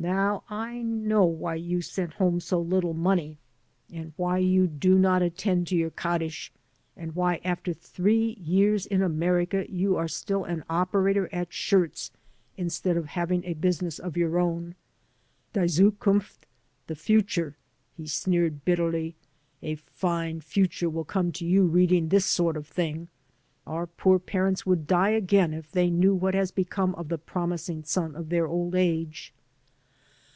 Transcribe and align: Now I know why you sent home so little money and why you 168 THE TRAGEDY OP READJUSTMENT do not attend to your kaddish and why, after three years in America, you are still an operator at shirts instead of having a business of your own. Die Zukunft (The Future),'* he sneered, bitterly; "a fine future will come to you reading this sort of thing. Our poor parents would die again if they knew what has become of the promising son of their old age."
Now 0.00 0.44
I 0.48 0.80
know 0.82 1.24
why 1.24 1.56
you 1.56 1.82
sent 1.82 2.12
home 2.12 2.38
so 2.38 2.60
little 2.60 2.94
money 2.94 3.36
and 3.92 4.12
why 4.16 4.38
you 4.38 4.60
168 4.60 4.78
THE 4.78 4.94
TRAGEDY 4.94 4.94
OP 4.94 5.10
READJUSTMENT 5.20 5.54
do 5.58 5.58
not 5.58 5.58
attend 5.58 5.66
to 5.66 5.76
your 5.76 5.90
kaddish 5.90 6.52
and 6.96 7.16
why, 7.16 7.40
after 7.44 7.72
three 7.74 8.36
years 8.40 8.86
in 8.86 9.02
America, 9.02 9.66
you 9.68 9.96
are 9.96 10.06
still 10.06 10.44
an 10.44 10.62
operator 10.70 11.28
at 11.34 11.52
shirts 11.52 12.12
instead 12.56 12.96
of 12.96 13.06
having 13.06 13.44
a 13.44 13.54
business 13.54 13.98
of 13.98 14.16
your 14.16 14.38
own. 14.38 14.76
Die 15.52 15.64
Zukunft 15.66 16.46
(The 16.86 16.94
Future),'* 16.94 17.56
he 17.96 18.06
sneered, 18.06 18.64
bitterly; 18.64 19.16
"a 19.64 19.74
fine 19.74 20.40
future 20.40 20.88
will 20.88 21.04
come 21.04 21.32
to 21.32 21.44
you 21.44 21.64
reading 21.66 22.08
this 22.10 22.24
sort 22.24 22.56
of 22.56 22.68
thing. 22.68 23.08
Our 23.66 23.88
poor 23.88 24.20
parents 24.20 24.64
would 24.64 24.86
die 24.86 25.10
again 25.10 25.52
if 25.52 25.72
they 25.72 25.90
knew 25.90 26.14
what 26.14 26.34
has 26.34 26.52
become 26.52 26.94
of 26.94 27.08
the 27.08 27.18
promising 27.18 27.82
son 27.82 28.14
of 28.14 28.28
their 28.28 28.46
old 28.46 28.76
age." 28.76 29.32